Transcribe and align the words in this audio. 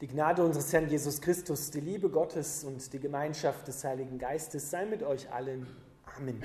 Die 0.00 0.08
Gnade 0.08 0.44
unseres 0.44 0.72
Herrn 0.72 0.88
Jesus 0.88 1.20
Christus, 1.20 1.70
die 1.70 1.78
Liebe 1.78 2.10
Gottes 2.10 2.64
und 2.64 2.92
die 2.92 2.98
Gemeinschaft 2.98 3.68
des 3.68 3.84
Heiligen 3.84 4.18
Geistes 4.18 4.68
sei 4.68 4.86
mit 4.86 5.04
euch 5.04 5.30
allen. 5.32 5.68
Amen. 6.16 6.42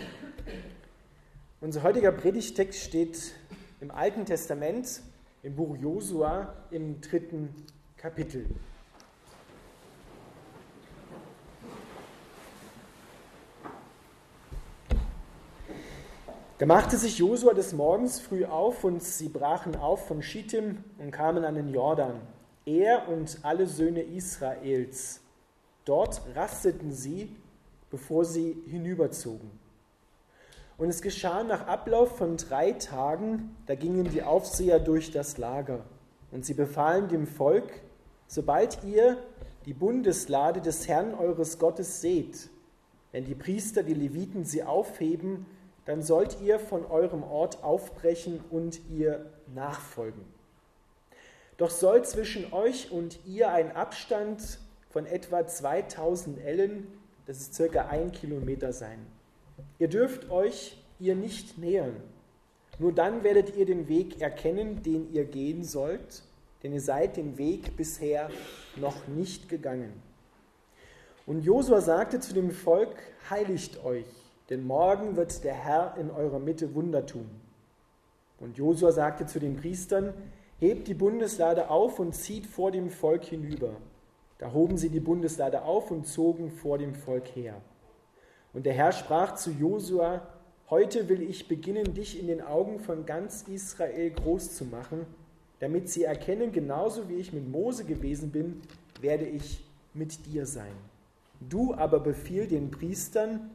Unser 1.59 1.81
heutiger 1.81 2.11
Predigtext 2.11 2.79
steht 2.79 3.33
im 3.81 3.89
Alten 3.89 4.25
Testament, 4.25 5.01
im 5.41 5.55
Buch 5.55 5.75
Josua, 5.77 6.53
im 6.69 7.01
dritten 7.01 7.65
Kapitel. 7.97 8.45
Da 16.59 16.67
machte 16.67 16.97
sich 16.97 17.17
Josua 17.17 17.55
des 17.55 17.73
Morgens 17.73 18.19
früh 18.19 18.45
auf 18.45 18.83
und 18.83 19.01
sie 19.01 19.29
brachen 19.29 19.75
auf 19.75 20.07
von 20.07 20.21
Schittim 20.21 20.83
und 20.99 21.09
kamen 21.09 21.43
an 21.43 21.55
den 21.55 21.69
Jordan, 21.69 22.21
er 22.77 23.07
und 23.09 23.39
alle 23.43 23.67
Söhne 23.67 24.01
Israels. 24.01 25.21
Dort 25.85 26.21
rasteten 26.35 26.91
sie, 26.91 27.35
bevor 27.89 28.25
sie 28.25 28.55
hinüberzogen. 28.67 29.49
Und 30.77 30.89
es 30.89 31.01
geschah 31.01 31.43
nach 31.43 31.67
Ablauf 31.67 32.17
von 32.17 32.37
drei 32.37 32.73
Tagen, 32.73 33.55
da 33.65 33.75
gingen 33.75 34.09
die 34.11 34.23
Aufseher 34.23 34.79
durch 34.79 35.11
das 35.11 35.37
Lager 35.37 35.83
und 36.31 36.45
sie 36.45 36.53
befahlen 36.53 37.09
dem 37.09 37.27
Volk, 37.27 37.69
sobald 38.27 38.83
ihr 38.83 39.17
die 39.65 39.73
Bundeslade 39.73 40.61
des 40.61 40.87
Herrn 40.87 41.13
eures 41.15 41.59
Gottes 41.59 41.99
seht, 42.01 42.49
wenn 43.11 43.25
die 43.25 43.35
Priester, 43.35 43.83
die 43.83 43.95
Leviten 43.95 44.45
sie 44.45 44.63
aufheben, 44.63 45.47
dann 45.85 46.03
sollt 46.03 46.39
ihr 46.39 46.59
von 46.59 46.85
eurem 46.85 47.23
Ort 47.23 47.63
aufbrechen 47.63 48.39
und 48.51 48.79
ihr 48.91 49.25
nachfolgen. 49.53 50.38
Doch 51.59 51.69
soll 51.69 52.05
zwischen 52.05 52.53
euch 52.53 52.89
und 52.89 53.19
ihr 53.27 53.51
ein 53.51 53.75
Abstand 53.75 54.59
von 54.89 55.05
etwa 55.05 55.45
2000 55.45 56.39
Ellen, 56.39 56.87
das 57.27 57.41
ist 57.41 57.53
circa 57.53 57.87
ein 57.89 58.13
Kilometer 58.13 58.71
sein. 58.71 59.05
Ihr 59.77 59.89
dürft 59.89 60.31
euch 60.31 60.81
ihr 60.99 61.15
nicht 61.15 61.57
nähern. 61.57 61.97
Nur 62.79 62.93
dann 62.93 63.25
werdet 63.25 63.57
ihr 63.57 63.65
den 63.65 63.89
Weg 63.89 64.21
erkennen, 64.21 64.83
den 64.83 65.13
ihr 65.13 65.25
gehen 65.25 65.65
sollt, 65.65 66.23
denn 66.63 66.71
ihr 66.71 66.79
seid 66.79 67.17
den 67.17 67.37
Weg 67.37 67.75
bisher 67.75 68.29
noch 68.77 69.07
nicht 69.09 69.49
gegangen. 69.49 69.91
Und 71.25 71.43
Josua 71.43 71.81
sagte 71.81 72.21
zu 72.21 72.33
dem 72.33 72.51
Volk, 72.51 72.95
heiligt 73.29 73.83
euch, 73.83 74.07
denn 74.49 74.65
morgen 74.65 75.17
wird 75.17 75.43
der 75.43 75.55
Herr 75.55 75.95
in 75.99 76.09
eurer 76.09 76.39
Mitte 76.39 76.73
Wunder 76.73 77.05
tun. 77.05 77.29
Und 78.39 78.57
Josua 78.57 78.93
sagte 78.93 79.25
zu 79.25 79.39
den 79.41 79.57
Priestern, 79.57 80.13
hebt 80.59 80.87
die 80.87 80.93
Bundeslade 80.93 81.69
auf 81.69 81.99
und 81.99 82.13
zieht 82.13 82.45
vor 82.45 82.71
dem 82.71 82.89
Volk 82.89 83.23
hinüber. 83.23 83.71
Da 84.39 84.53
hoben 84.53 84.77
sie 84.77 84.89
die 84.89 84.99
Bundeslade 84.99 85.63
auf 85.63 85.91
und 85.91 86.07
zogen 86.07 86.51
vor 86.51 86.77
dem 86.77 86.93
Volk 86.93 87.27
her. 87.35 87.61
Und 88.53 88.65
der 88.65 88.73
Herr 88.73 88.91
sprach 88.91 89.35
zu 89.35 89.51
Josua, 89.51 90.27
heute 90.69 91.07
will 91.07 91.21
ich 91.21 91.47
beginnen, 91.47 91.93
dich 91.93 92.19
in 92.19 92.27
den 92.27 92.41
Augen 92.41 92.79
von 92.79 93.05
ganz 93.05 93.43
Israel 93.43 94.11
groß 94.11 94.55
zu 94.55 94.65
machen, 94.65 95.05
damit 95.59 95.89
sie 95.89 96.03
erkennen, 96.03 96.51
genauso 96.51 97.09
wie 97.09 97.15
ich 97.15 97.33
mit 97.33 97.49
Mose 97.49 97.83
gewesen 97.83 98.31
bin, 98.31 98.61
werde 99.01 99.25
ich 99.25 99.63
mit 99.93 100.25
dir 100.25 100.45
sein. 100.45 100.75
Du 101.41 101.73
aber 101.73 101.99
befiehl 101.99 102.47
den 102.47 102.71
Priestern, 102.71 103.51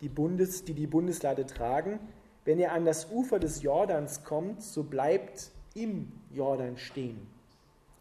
die, 0.00 0.08
Bundes, 0.08 0.64
die 0.64 0.74
die 0.74 0.86
Bundeslade 0.86 1.46
tragen, 1.46 1.98
wenn 2.44 2.58
ihr 2.58 2.72
an 2.72 2.84
das 2.84 3.10
Ufer 3.10 3.38
des 3.38 3.62
Jordans 3.62 4.24
kommt, 4.24 4.62
so 4.62 4.84
bleibt 4.84 5.50
im 5.74 6.12
Jordan 6.32 6.76
stehen. 6.76 7.26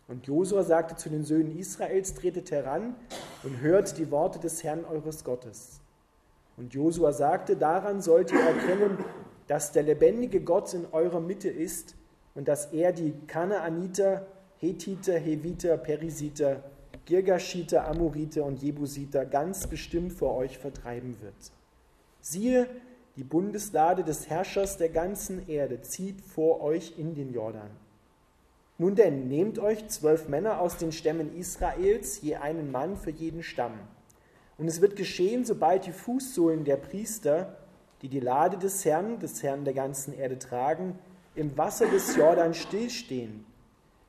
Und 0.07 0.25
Josua 0.25 0.63
sagte 0.63 0.95
zu 0.95 1.09
den 1.09 1.25
Söhnen 1.25 1.57
Israels, 1.57 2.13
tretet 2.13 2.51
heran 2.51 2.95
und 3.43 3.59
hört 3.59 3.97
die 3.97 4.09
Worte 4.09 4.39
des 4.39 4.63
Herrn 4.63 4.85
eures 4.85 5.23
Gottes. 5.23 5.81
Und 6.55 6.73
Josua 6.73 7.11
sagte, 7.11 7.55
daran 7.55 8.01
sollt 8.01 8.31
ihr 8.31 8.39
erkennen, 8.39 8.97
dass 9.47 9.71
der 9.71 9.83
lebendige 9.83 10.41
Gott 10.41 10.73
in 10.73 10.85
eurer 10.91 11.19
Mitte 11.19 11.49
ist 11.49 11.95
und 12.35 12.47
dass 12.47 12.67
er 12.73 12.93
die 12.93 13.13
Kanaaniter, 13.27 14.25
Hethiter, 14.59 15.17
Heviter, 15.17 15.77
Perisiter, 15.77 16.63
Girgashiter, 17.05 17.87
Amoriter 17.87 18.43
und 18.43 18.61
Jebusiter 18.61 19.25
ganz 19.25 19.67
bestimmt 19.67 20.13
vor 20.13 20.35
euch 20.35 20.57
vertreiben 20.57 21.15
wird. 21.21 21.35
Siehe, 22.21 22.67
die 23.17 23.23
Bundeslade 23.23 24.03
des 24.03 24.29
Herrschers 24.29 24.77
der 24.77 24.89
ganzen 24.89 25.49
Erde 25.49 25.81
zieht 25.81 26.21
vor 26.21 26.61
euch 26.61 26.93
in 26.97 27.15
den 27.15 27.33
Jordan. 27.33 27.69
Nun 28.77 28.93
denn, 28.93 29.27
nehmt 29.27 29.57
euch 29.57 29.87
zwölf 29.87 30.27
Männer 30.27 30.61
aus 30.61 30.77
den 30.77 30.91
Stämmen 30.91 31.35
Israels, 31.35 32.21
je 32.21 32.35
einen 32.35 32.71
Mann 32.71 32.95
für 32.95 33.09
jeden 33.09 33.41
Stamm. 33.41 33.73
Und 34.59 34.67
es 34.67 34.81
wird 34.81 34.95
geschehen, 34.95 35.45
sobald 35.45 35.87
die 35.87 35.91
Fußsohlen 35.91 36.63
der 36.63 36.77
Priester, 36.77 37.57
die 38.03 38.07
die 38.07 38.19
Lade 38.19 38.57
des 38.57 38.85
Herrn, 38.85 39.19
des 39.19 39.41
Herrn 39.41 39.65
der 39.65 39.73
ganzen 39.73 40.13
Erde 40.13 40.37
tragen, 40.37 40.99
im 41.33 41.57
Wasser 41.57 41.87
des 41.87 42.15
Jordan 42.15 42.53
stillstehen, 42.53 43.45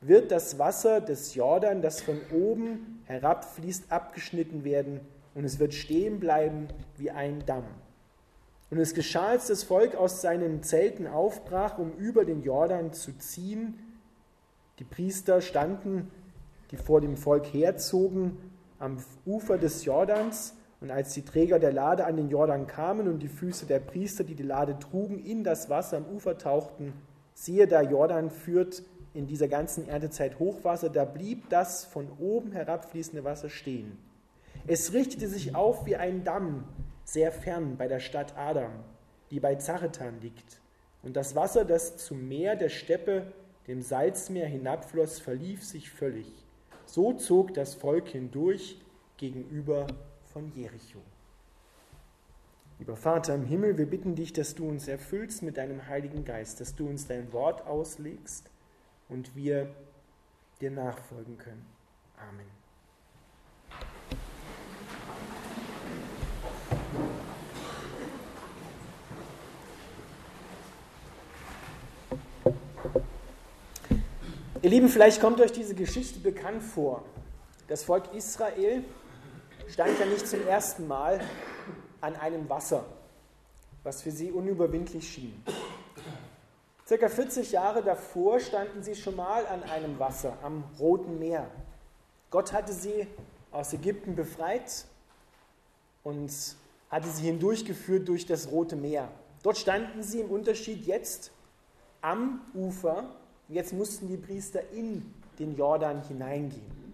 wird 0.03 0.31
das 0.31 0.59
Wasser 0.59 1.01
des 1.01 1.35
Jordan, 1.35 1.81
das 1.81 2.03
von 2.03 2.21
oben 2.31 3.03
herabfließt, 3.07 3.91
abgeschnitten 3.91 4.65
werden, 4.65 5.01
und 5.35 5.45
es 5.45 5.59
wird 5.59 5.73
stehen 5.73 6.21
bleiben 6.21 6.69
wie 6.97 7.11
ein 7.11 7.43
Damm. 7.47 7.65
Und 8.71 8.79
es 8.79 8.95
geschah, 8.95 9.29
als 9.29 9.47
das 9.47 9.63
Volk 9.63 9.95
aus 9.95 10.21
seinen 10.21 10.63
Zelten 10.63 11.07
aufbrach, 11.07 11.79
um 11.79 11.93
über 11.93 12.25
den 12.25 12.43
Jordan 12.43 12.93
zu 12.93 13.17
ziehen. 13.17 13.79
Die 14.79 14.85
Priester 14.85 15.41
standen, 15.41 16.11
die 16.71 16.77
vor 16.77 17.01
dem 17.01 17.17
Volk 17.17 17.47
herzogen, 17.47 18.37
am 18.79 18.99
Ufer 19.25 19.57
des 19.57 19.85
Jordans. 19.85 20.55
Und 20.81 20.91
als 20.91 21.13
die 21.15 21.23
Träger 21.23 21.59
der 21.59 21.73
Lade 21.73 22.05
an 22.05 22.17
den 22.17 22.29
Jordan 22.29 22.67
kamen 22.67 23.09
und 23.09 23.21
die 23.21 23.29
Füße 23.29 23.67
der 23.67 23.81
Priester, 23.81 24.23
die 24.23 24.37
die 24.37 24.45
Lade 24.45 24.79
trugen, 24.79 25.19
in 25.19 25.43
das 25.43 25.69
Wasser 25.71 25.97
am 25.97 26.05
Ufer 26.05 26.39
tauchten, 26.39 26.93
siehe, 27.35 27.67
da 27.67 27.83
Jordan 27.83 28.31
führt 28.31 28.83
in 29.15 29.27
dieser 29.27 29.49
ganzen 29.49 29.89
Erntezeit 29.89 30.39
Hochwasser, 30.39 30.91
da 30.91 31.05
blieb 31.05 31.49
das 31.49 31.85
von 31.85 32.09
oben 32.21 32.53
herabfließende 32.53 33.25
Wasser 33.25 33.49
stehen. 33.49 33.99
Es 34.69 34.93
richtete 34.93 35.27
sich 35.27 35.57
auf 35.57 35.87
wie 35.87 35.97
ein 35.97 36.23
Damm, 36.23 36.65
sehr 37.09 37.33
fern 37.33 37.79
bei 37.79 37.89
der 37.89 38.01
Stadt 38.01 38.37
Adam, 38.37 38.85
die 39.31 39.41
bei 39.41 39.55
Zachetan 39.55 40.21
liegt. 40.21 40.61
Und 41.03 41.17
das 41.17 41.35
Wasser, 41.35 41.65
das 41.65 41.97
zum 41.97 42.29
Meer 42.29 42.55
der 42.55 42.69
Steppe, 42.69 43.33
dem 43.67 43.81
Salzmeer 43.81 44.47
hinabfloss, 44.47 45.19
verlief 45.19 45.65
sich 45.65 45.91
völlig. 45.91 46.27
So 46.85 47.15
zog 47.15 47.55
das 47.55 47.75
Volk 47.75 48.09
hindurch 48.09 48.79
gegenüber 49.17 49.87
von 50.33 50.53
Jericho. 50.55 51.01
Lieber 52.79 52.97
Vater 52.97 53.35
im 53.35 53.45
Himmel, 53.45 53.79
wir 53.79 53.87
bitten 53.87 54.15
dich, 54.15 54.35
dass 54.35 54.55
du 54.55 54.69
uns 54.69 54.87
erfüllst 54.87 55.43
mit 55.43 55.57
deinem 55.57 55.87
Heiligen 55.87 56.27
Geist, 56.27 56.61
dass 56.61 56.77
du 56.77 56.87
uns 56.87 57.07
dein 57.07 57.33
Wort 57.33 57.67
auslegst 57.67 58.51
und 59.09 59.35
wir 59.35 59.75
dir 60.61 60.71
nachfolgen 60.71 61.39
können. 61.39 61.65
Amen. 62.17 62.58
Ihr 74.61 74.71
Lieben, 74.71 74.89
vielleicht 74.89 75.21
kommt 75.21 75.41
euch 75.41 75.53
diese 75.53 75.77
Geschichte 75.77 76.19
bekannt 76.19 76.65
vor. 76.65 77.05
Das 77.69 77.85
Volk 77.85 78.13
Israel 78.13 78.83
stand 79.69 79.97
ja 80.01 80.07
nicht 80.07 80.27
zum 80.27 80.45
ersten 80.49 80.89
Mal 80.89 81.21
an 82.01 82.17
einem 82.17 82.49
Wasser, 82.49 82.85
was 83.85 84.03
für 84.03 84.11
sie 84.11 84.33
unüberwindlich 84.33 85.09
schien. 85.09 85.45
Circa 86.85 87.09
40 87.09 87.53
Jahre 87.53 87.85
davor 87.85 88.41
standen 88.41 88.83
sie 88.83 88.97
schon 88.97 89.15
mal 89.15 89.47
an 89.47 89.63
einem 89.63 89.97
Wasser, 90.01 90.37
am 90.43 90.65
Roten 90.81 91.21
Meer. 91.21 91.49
Gott 92.31 92.53
hatte 92.53 92.73
sie 92.73 93.07
aus 93.53 93.73
Ägypten 93.73 94.17
befreit 94.17 94.87
und 96.03 96.33
hatte 96.91 97.09
sie 97.09 97.27
hindurchgeführt 97.27 98.09
durch 98.09 98.27
das 98.27 98.51
Rote 98.51 98.75
Meer. 98.75 99.09
Dort 99.45 99.57
standen 99.57 100.03
sie 100.03 100.19
im 100.19 100.31
Unterschied 100.31 100.85
jetzt 100.85 101.31
am 102.01 102.41
Ufer 102.55 103.15
Jetzt 103.51 103.73
mussten 103.73 104.09
die 104.09 104.19
Priester 104.19 104.61
in 104.73 105.15
den 105.39 105.57
Jordan 105.57 106.03
hineingehen. 106.07 106.93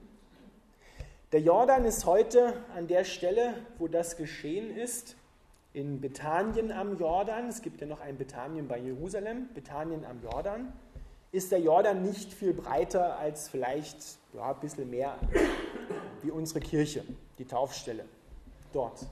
Der 1.32 1.40
Jordan 1.40 1.84
ist 1.84 2.06
heute 2.06 2.54
an 2.76 2.86
der 2.86 3.02
Stelle, 3.02 3.54
wo 3.78 3.88
das 3.88 4.16
geschehen 4.16 4.76
ist, 4.76 5.16
in 5.72 6.00
Bethanien 6.00 6.70
am 6.70 6.96
Jordan. 6.96 7.48
Es 7.48 7.60
gibt 7.60 7.80
ja 7.80 7.88
noch 7.88 8.00
ein 8.00 8.16
Bethanien 8.16 8.68
bei 8.68 8.78
Jerusalem, 8.78 9.48
Bethanien 9.52 10.04
am 10.04 10.22
Jordan. 10.22 10.72
Ist 11.32 11.50
der 11.50 11.58
Jordan 11.58 12.02
nicht 12.02 12.32
viel 12.32 12.52
breiter 12.52 13.18
als 13.18 13.48
vielleicht 13.48 13.98
ja, 14.32 14.52
ein 14.52 14.60
bisschen 14.60 14.88
mehr 14.88 15.18
wie 16.22 16.30
unsere 16.30 16.60
Kirche, 16.60 17.04
die 17.38 17.46
Taufstelle 17.46 18.04
dort. 18.72 19.04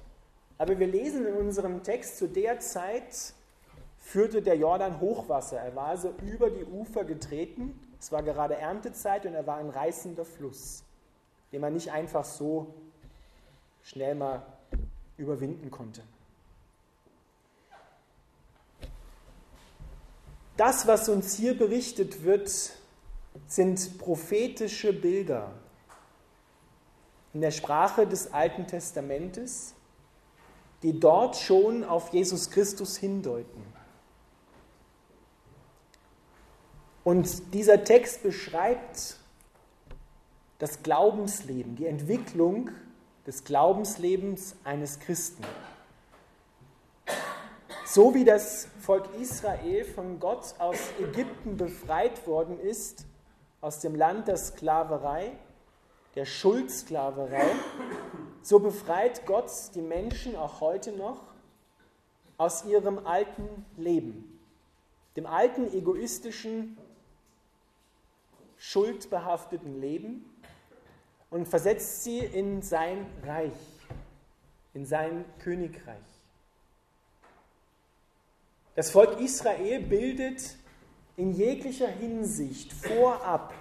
Aber 0.59 0.79
wir 0.79 0.87
lesen 0.87 1.27
in 1.27 1.35
unserem 1.35 1.83
Text 1.83 2.19
zu 2.19 2.29
der 2.29 2.61
Zeit, 2.61 3.35
führte 4.03 4.43
der 4.43 4.57
Jordan 4.57 5.01
Hochwasser. 5.01 5.59
Er 5.59 5.75
war 5.75 5.87
also 5.87 6.13
über 6.23 6.51
die 6.51 6.65
Ufer 6.65 7.05
getreten. 7.05 7.79
Es 7.99 8.13
war 8.13 8.23
gerade 8.23 8.57
Erntezeit 8.57 9.25
und 9.25 9.33
er 9.33 9.47
war 9.47 9.57
ein 9.57 9.71
reißender 9.71 10.27
Fluss. 10.27 10.85
den 11.53 11.61
man 11.61 11.73
nicht 11.75 11.93
einfach 11.93 12.25
so 12.25 12.75
schnell 13.83 14.15
mal 14.15 14.43
überwinden 15.19 15.71
konnte. 15.71 16.03
Das, 20.57 20.87
was 20.87 21.09
uns 21.09 21.35
hier 21.35 21.57
berichtet 21.57 22.25
wird, 22.25 22.73
sind 23.47 23.99
prophetische 23.99 24.93
Bilder 24.93 25.53
in 27.35 27.41
der 27.41 27.51
Sprache 27.51 28.07
des 28.07 28.33
Alten 28.33 28.67
Testamentes, 28.67 29.75
die 30.83 30.99
dort 30.99 31.37
schon 31.37 31.85
auf 31.85 32.13
Jesus 32.13 32.51
Christus 32.51 32.97
hindeuten. 32.97 33.72
Und 37.05 37.55
dieser 37.55 37.83
Text 37.85 38.23
beschreibt 38.23 39.17
das 40.59 40.83
Glaubensleben, 40.83 41.75
die 41.75 41.87
Entwicklung 41.87 42.71
des 43.27 43.45
Glaubenslebens 43.45 44.55
eines 44.65 45.01
Christen. 45.01 45.43
So 47.85 48.15
wie 48.15 48.25
das 48.25 48.69
Volk 48.81 49.09
Israel 49.21 49.85
von 49.85 50.19
Gott 50.21 50.55
aus 50.59 50.79
Ägypten 51.01 51.57
befreit 51.57 52.27
worden 52.27 52.59
ist, 52.59 53.05
aus 53.61 53.81
dem 53.81 53.95
Land 53.95 54.29
der 54.29 54.37
Sklaverei, 54.37 55.33
der 56.15 56.25
Schuldsklaverei, 56.25 57.51
so 58.43 58.59
befreit 58.59 59.27
Gott 59.27 59.51
die 59.75 59.83
Menschen 59.83 60.37
auch 60.37 60.61
heute 60.61 60.93
noch 60.93 61.21
aus 62.39 62.65
ihrem 62.65 63.07
alten 63.07 63.67
Leben, 63.77 64.41
dem 65.17 65.27
alten 65.27 65.73
egoistischen, 65.73 66.77
schuldbehafteten 68.63 69.81
Leben 69.81 70.25
und 71.31 71.49
versetzt 71.49 72.05
sie 72.05 72.21
in 72.21 72.63
sein 72.63 73.05
Reich, 73.27 73.53
in 74.73 74.87
sein 74.87 75.25
Königreich. 75.41 75.97
Das 78.77 78.93
Volk 78.93 79.21
Israel 79.21 79.81
bildet 79.81 80.57
in 81.17 81.33
jeglicher 81.33 81.89
Hinsicht 81.89 82.73
vorab, 82.73 83.53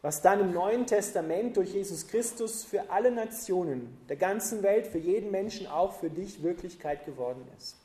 was 0.00 0.22
dann 0.22 0.40
im 0.40 0.52
Neuen 0.52 0.86
Testament 0.86 1.58
durch 1.58 1.74
Jesus 1.74 2.08
Christus 2.08 2.64
für 2.64 2.90
alle 2.90 3.10
Nationen 3.10 3.98
der 4.08 4.16
ganzen 4.16 4.62
Welt, 4.62 4.86
für 4.86 4.98
jeden 4.98 5.30
Menschen, 5.30 5.66
auch 5.66 5.92
für 5.92 6.08
dich 6.08 6.42
Wirklichkeit 6.42 7.04
geworden 7.04 7.46
ist. 7.58 7.76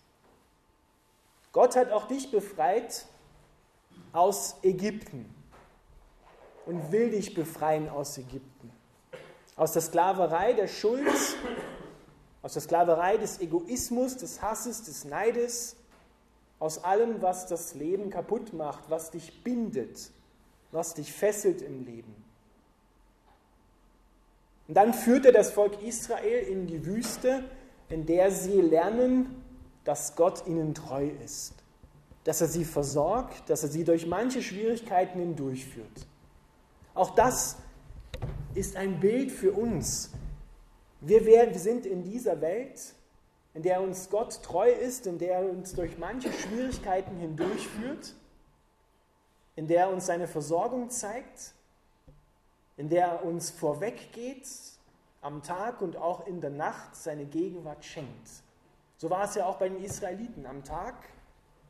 Gott 1.51 1.75
hat 1.75 1.92
auch 1.92 2.07
dich 2.07 2.31
befreit 2.31 3.06
aus 4.13 4.56
Ägypten 4.63 5.41
und 6.66 6.92
will 6.92 7.12
dich 7.12 7.34
befreien 7.34 7.90
aus 7.90 8.18
Ägypten. 8.18 8.72
Aus 9.56 9.74
der 9.74 9.81
Sklaverei 9.81 10.54
der 10.54 10.68
Schuld, 10.68 11.08
aus 12.42 12.54
der 12.54 12.62
Sklaverei 12.62 13.18
des 13.18 13.40
Egoismus, 13.40 14.18
des 14.18 14.42
Hasses, 14.42 14.84
des 14.84 15.06
Neides, 15.06 15.75
aus 16.60 16.84
allem, 16.84 17.22
was 17.22 17.48
das 17.48 17.74
Leben 17.74 18.10
kaputt 18.10 18.54
macht, 18.54 18.90
was 18.90 19.12
dich 19.12 19.44
bindet, 19.44 20.12
was 20.72 20.94
dich 20.94 21.12
fesselt 21.12 21.62
im 21.62 21.86
Leben. 21.86 22.16
Und 24.68 24.75
dann 24.75 24.94
führt 24.94 25.25
er 25.25 25.34
das 25.34 25.52
Volk 25.52 25.81
Israel 25.81 26.48
in 26.48 26.68
die 26.68 26.86
Wüste, 26.86 27.44
in 27.90 28.06
der 28.06 28.31
sie 28.31 28.62
lernen, 28.62 29.44
dass 29.84 30.16
Gott 30.16 30.48
ihnen 30.48 30.74
treu 30.74 31.10
ist, 31.25 31.54
dass 32.24 32.42
er 32.42 32.48
sie 32.48 32.64
versorgt, 32.64 33.50
dass 33.50 33.64
er 33.64 33.69
sie 33.69 33.84
durch 33.84 34.06
manche 34.06 34.42
Schwierigkeiten 34.42 35.19
hindurchführt. 35.19 36.07
Auch 36.94 37.16
das 37.16 37.58
ist 38.54 38.76
ein 38.76 39.00
Bild 39.00 39.32
für 39.32 39.54
uns. 39.54 40.12
Wir, 41.00 41.26
wir 41.26 41.58
sind 41.58 41.86
in 41.86 42.04
dieser 42.04 42.42
Welt, 42.42 42.94
in 43.54 43.64
der 43.64 43.82
uns 43.82 44.10
Gott 44.10 44.44
treu 44.44 44.70
ist, 44.70 45.08
in 45.08 45.18
der 45.18 45.40
er 45.40 45.50
uns 45.50 45.74
durch 45.74 45.98
manche 45.98 46.32
Schwierigkeiten 46.32 47.18
hindurchführt, 47.18 48.14
in 49.56 49.68
der 49.68 49.82
er 49.82 49.90
uns 49.90 50.06
seine 50.06 50.28
Versorgung 50.28 50.90
zeigt, 50.90 51.54
in 52.78 52.90
der 52.90 53.08
er 53.08 53.26
uns 53.26 53.52
vorweggeht 53.52 54.48
am 55.22 55.44
Tag 55.44 55.82
und 55.82 55.98
auch 55.98 56.28
in 56.28 56.42
der 56.42 56.50
Nacht 56.50 56.96
seine 56.96 57.26
Gegenwart 57.26 57.86
schenkt. 57.86 58.30
So 58.98 59.10
war 59.10 59.26
es 59.26 59.36
ja 59.36 59.46
auch 59.46 59.58
bei 59.58 59.70
den 59.70 59.84
Israeliten 59.84 60.46
am 60.46 60.64
Tag. 60.64 60.96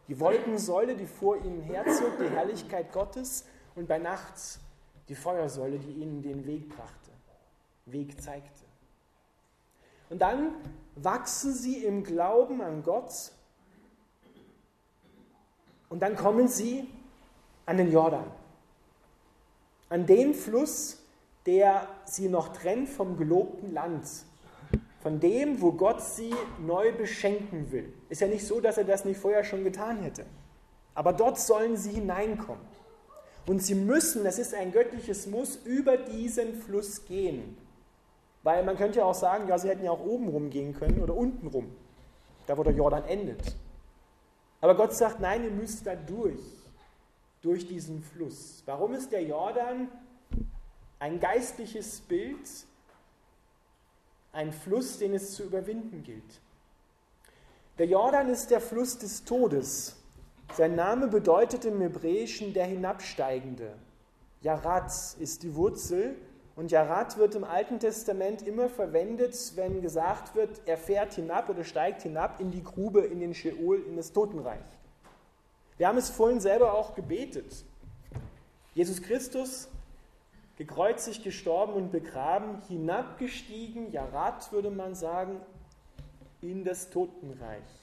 Die 0.07 0.19
Wolkensäule, 0.19 0.95
die 0.95 1.05
vor 1.05 1.37
ihnen 1.37 1.61
herzog, 1.61 2.17
die 2.19 2.29
Herrlichkeit 2.29 2.91
Gottes 2.91 3.45
und 3.75 3.87
bei 3.87 3.97
Nacht 3.97 4.33
die 5.11 5.15
Feuersäule, 5.15 5.77
die 5.77 5.91
ihnen 5.91 6.21
den 6.21 6.45
Weg 6.45 6.69
brachte, 6.69 7.11
Weg 7.85 8.21
zeigte. 8.21 8.63
Und 10.09 10.21
dann 10.21 10.53
wachsen 10.95 11.53
sie 11.53 11.83
im 11.83 12.05
Glauben 12.05 12.61
an 12.61 12.81
Gott 12.81 13.33
und 15.89 15.99
dann 15.99 16.15
kommen 16.15 16.47
sie 16.47 16.87
an 17.65 17.75
den 17.75 17.91
Jordan, 17.91 18.23
an 19.89 20.05
den 20.05 20.33
Fluss, 20.33 21.03
der 21.45 21.89
sie 22.05 22.29
noch 22.29 22.53
trennt 22.53 22.87
vom 22.87 23.17
gelobten 23.17 23.73
Land, 23.73 24.07
von 25.01 25.19
dem, 25.19 25.59
wo 25.59 25.73
Gott 25.73 26.01
sie 26.01 26.33
neu 26.65 26.93
beschenken 26.93 27.69
will. 27.73 27.91
Ist 28.07 28.21
ja 28.21 28.27
nicht 28.27 28.47
so, 28.47 28.61
dass 28.61 28.77
er 28.77 28.85
das 28.85 29.03
nicht 29.03 29.19
vorher 29.19 29.43
schon 29.43 29.65
getan 29.65 30.03
hätte. 30.03 30.25
Aber 30.93 31.11
dort 31.11 31.37
sollen 31.37 31.75
sie 31.75 31.91
hineinkommen. 31.91 32.70
Und 33.45 33.61
sie 33.63 33.75
müssen, 33.75 34.23
das 34.23 34.37
ist 34.37 34.53
ein 34.53 34.71
göttliches 34.71 35.27
Muss, 35.27 35.55
über 35.65 35.97
diesen 35.97 36.61
Fluss 36.61 37.05
gehen. 37.05 37.57
Weil 38.43 38.63
man 38.63 38.77
könnte 38.77 38.99
ja 38.99 39.05
auch 39.05 39.15
sagen, 39.15 39.47
ja, 39.47 39.57
sie 39.57 39.69
hätten 39.69 39.83
ja 39.83 39.91
auch 39.91 40.03
oben 40.03 40.29
rum 40.29 40.49
gehen 40.49 40.73
können 40.73 41.01
oder 41.01 41.15
unten 41.15 41.47
rum, 41.47 41.75
da 42.47 42.57
wo 42.57 42.63
der 42.63 42.73
Jordan 42.73 43.03
endet. 43.05 43.55
Aber 44.61 44.75
Gott 44.75 44.93
sagt, 44.93 45.19
nein, 45.19 45.43
ihr 45.43 45.51
müsst 45.51 45.85
da 45.85 45.95
durch, 45.95 46.39
durch 47.41 47.67
diesen 47.67 48.03
Fluss. 48.03 48.61
Warum 48.65 48.93
ist 48.93 49.11
der 49.11 49.23
Jordan 49.23 49.89
ein 50.99 51.19
geistliches 51.19 52.01
Bild, 52.01 52.47
ein 54.33 54.53
Fluss, 54.53 54.99
den 54.99 55.15
es 55.15 55.33
zu 55.33 55.43
überwinden 55.43 56.03
gilt? 56.03 56.41
Der 57.77 57.87
Jordan 57.87 58.29
ist 58.29 58.51
der 58.51 58.61
Fluss 58.61 58.97
des 58.99 59.23
Todes. 59.23 59.95
Sein 60.53 60.75
Name 60.75 61.07
bedeutet 61.07 61.63
im 61.63 61.79
Hebräischen 61.79 62.53
der 62.53 62.65
Hinabsteigende. 62.65 63.73
Yarat 64.41 64.91
ist 65.17 65.43
die 65.43 65.55
Wurzel 65.55 66.15
und 66.57 66.71
Yarat 66.71 67.17
wird 67.17 67.35
im 67.35 67.45
Alten 67.45 67.79
Testament 67.79 68.45
immer 68.45 68.67
verwendet, 68.67 69.53
wenn 69.55 69.81
gesagt 69.81 70.35
wird, 70.35 70.61
er 70.65 70.77
fährt 70.77 71.13
hinab 71.13 71.47
oder 71.47 71.63
steigt 71.63 72.01
hinab 72.01 72.41
in 72.41 72.51
die 72.51 72.63
Grube, 72.63 72.99
in 72.99 73.21
den 73.21 73.33
Sheol, 73.33 73.81
in 73.87 73.95
das 73.95 74.11
Totenreich. 74.11 74.59
Wir 75.77 75.87
haben 75.87 75.97
es 75.97 76.09
vorhin 76.09 76.41
selber 76.41 76.73
auch 76.73 76.95
gebetet. 76.95 77.63
Jesus 78.73 79.01
Christus, 79.01 79.69
gekreuzigt, 80.57 81.23
gestorben 81.23 81.73
und 81.73 81.93
begraben, 81.93 82.61
hinabgestiegen, 82.67 83.89
Yarat 83.93 84.51
würde 84.51 84.69
man 84.69 84.95
sagen, 84.95 85.39
in 86.41 86.65
das 86.65 86.89
Totenreich. 86.89 87.80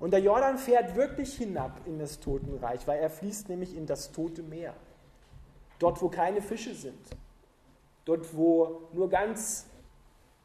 Und 0.00 0.12
der 0.12 0.20
Jordan 0.20 0.58
fährt 0.58 0.94
wirklich 0.94 1.34
hinab 1.34 1.80
in 1.86 1.98
das 1.98 2.20
Totenreich, 2.20 2.86
weil 2.86 3.00
er 3.00 3.10
fließt 3.10 3.48
nämlich 3.48 3.76
in 3.76 3.86
das 3.86 4.12
Tote 4.12 4.42
Meer. 4.42 4.74
Dort, 5.78 6.00
wo 6.02 6.08
keine 6.08 6.40
Fische 6.40 6.74
sind. 6.74 6.98
Dort, 8.04 8.36
wo 8.36 8.88
nur 8.92 9.08
ganz, 9.08 9.66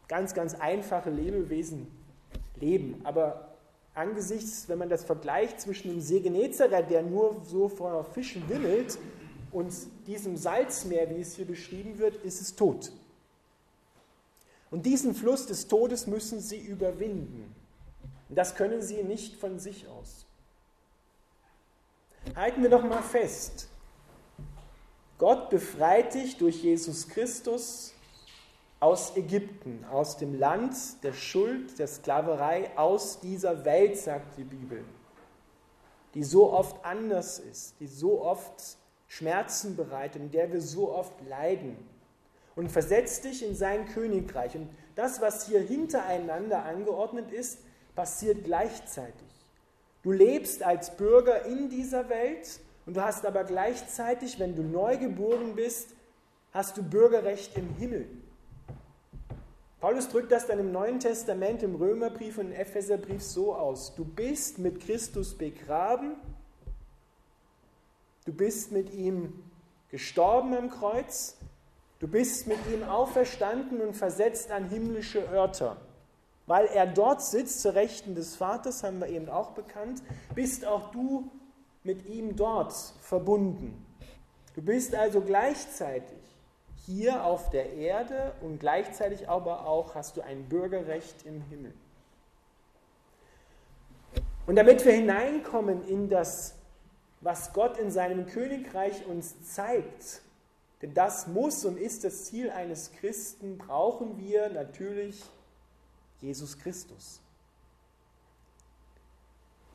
ganz, 0.07 0.33
ganz 0.33 0.55
einfache 0.55 1.09
Lebewesen 1.09 1.87
leben. 2.55 3.01
Aber 3.03 3.53
angesichts, 3.93 4.67
wenn 4.69 4.79
man 4.79 4.89
das 4.89 5.03
vergleicht 5.03 5.61
zwischen 5.61 5.89
dem 5.89 6.01
See 6.01 6.19
Genezareth, 6.19 6.89
der 6.89 7.03
nur 7.03 7.41
so 7.43 7.69
vor 7.69 8.03
Fischen 8.03 8.47
wimmelt, 8.49 8.97
und 9.53 9.71
diesem 10.07 10.35
Salzmeer, 10.35 11.09
wie 11.11 11.21
es 11.21 11.35
hier 11.35 11.45
beschrieben 11.45 11.99
wird, 11.99 12.15
ist 12.25 12.41
es 12.41 12.55
tot. 12.55 12.91
Und 14.71 14.87
diesen 14.87 15.13
Fluss 15.13 15.45
des 15.45 15.67
Todes 15.67 16.07
müssen 16.07 16.39
sie 16.39 16.57
überwinden. 16.57 17.53
Das 18.35 18.55
können 18.55 18.81
sie 18.81 19.03
nicht 19.03 19.35
von 19.35 19.59
sich 19.59 19.87
aus. 19.87 20.25
Halten 22.35 22.63
wir 22.63 22.69
doch 22.69 22.83
mal 22.83 23.01
fest. 23.01 23.67
Gott 25.17 25.49
befreit 25.49 26.13
dich 26.13 26.37
durch 26.37 26.63
Jesus 26.63 27.07
Christus 27.07 27.93
aus 28.79 29.15
Ägypten, 29.15 29.85
aus 29.89 30.17
dem 30.17 30.37
Land 30.37 30.75
der 31.03 31.13
Schuld, 31.13 31.79
der 31.79 31.87
Sklaverei, 31.87 32.77
aus 32.77 33.19
dieser 33.21 33.63
Welt, 33.63 33.97
sagt 33.97 34.37
die 34.37 34.43
Bibel, 34.43 34.83
die 36.13 36.23
so 36.23 36.51
oft 36.51 36.83
anders 36.83 37.39
ist, 37.39 37.79
die 37.79 37.87
so 37.87 38.21
oft 38.21 38.77
Schmerzen 39.07 39.77
bereitet, 39.77 40.21
in 40.21 40.31
der 40.31 40.51
wir 40.51 40.59
so 40.59 40.91
oft 40.91 41.13
leiden. 41.29 41.77
Und 42.55 42.71
versetzt 42.71 43.23
dich 43.23 43.47
in 43.47 43.55
sein 43.55 43.85
Königreich. 43.85 44.55
Und 44.55 44.69
das, 44.95 45.21
was 45.21 45.47
hier 45.47 45.61
hintereinander 45.61 46.65
angeordnet 46.65 47.31
ist, 47.31 47.59
passiert 47.95 48.43
gleichzeitig. 48.43 49.27
Du 50.03 50.11
lebst 50.11 50.63
als 50.63 50.95
Bürger 50.97 51.45
in 51.45 51.69
dieser 51.69 52.09
Welt 52.09 52.59
und 52.85 52.97
du 52.97 53.01
hast 53.01 53.25
aber 53.25 53.43
gleichzeitig, 53.43 54.39
wenn 54.39 54.55
du 54.55 54.63
neu 54.63 54.97
geboren 54.97 55.55
bist, 55.55 55.89
hast 56.51 56.77
du 56.77 56.83
Bürgerrecht 56.83 57.57
im 57.57 57.69
Himmel. 57.75 58.07
Paulus 59.79 60.07
drückt 60.07 60.31
das 60.31 60.47
dann 60.47 60.59
im 60.59 60.71
Neuen 60.71 60.99
Testament, 60.99 61.61
im 61.61 61.75
Römerbrief 61.75 62.37
und 62.37 62.47
im 62.47 62.53
Epheserbrief 62.53 63.21
so 63.21 63.53
aus. 63.53 63.93
Du 63.95 64.05
bist 64.05 64.57
mit 64.57 64.79
Christus 64.79 65.37
begraben, 65.37 66.15
du 68.25 68.33
bist 68.33 68.71
mit 68.71 68.93
ihm 68.93 69.43
gestorben 69.89 70.55
am 70.55 70.69
Kreuz, 70.69 71.37
du 71.99 72.07
bist 72.07 72.47
mit 72.47 72.59
ihm 72.73 72.83
auferstanden 72.83 73.81
und 73.81 73.93
versetzt 73.93 74.51
an 74.51 74.69
himmlische 74.69 75.29
Örter. 75.29 75.77
Weil 76.45 76.65
er 76.65 76.87
dort 76.87 77.21
sitzt, 77.21 77.61
zur 77.61 77.73
Rechten 77.73 78.15
des 78.15 78.35
Vaters, 78.35 78.83
haben 78.83 78.99
wir 78.99 79.07
eben 79.07 79.29
auch 79.29 79.51
bekannt, 79.51 80.01
bist 80.35 80.65
auch 80.65 80.91
du 80.91 81.31
mit 81.83 82.05
ihm 82.07 82.35
dort 82.35 82.73
verbunden. 83.01 83.85
Du 84.55 84.61
bist 84.61 84.93
also 84.93 85.21
gleichzeitig 85.21 86.19
hier 86.85 87.23
auf 87.23 87.49
der 87.49 87.73
Erde 87.73 88.33
und 88.41 88.59
gleichzeitig 88.59 89.29
aber 89.29 89.65
auch 89.65 89.95
hast 89.95 90.17
du 90.17 90.21
ein 90.21 90.49
Bürgerrecht 90.49 91.25
im 91.25 91.41
Himmel. 91.41 91.73
Und 94.45 94.57
damit 94.57 94.83
wir 94.83 94.91
hineinkommen 94.91 95.87
in 95.87 96.09
das, 96.09 96.55
was 97.21 97.53
Gott 97.53 97.77
in 97.77 97.89
seinem 97.89 98.25
Königreich 98.25 99.05
uns 99.05 99.41
zeigt, 99.53 100.21
denn 100.81 100.93
das 100.93 101.27
muss 101.27 101.63
und 101.63 101.77
ist 101.77 102.03
das 102.03 102.25
Ziel 102.25 102.51
eines 102.51 102.91
Christen, 102.91 103.57
brauchen 103.57 104.17
wir 104.17 104.49
natürlich 104.49 105.23
Jesus 106.23 106.57
Christus. 106.57 107.19